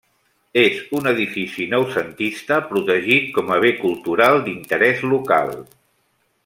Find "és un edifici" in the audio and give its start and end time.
0.61-1.67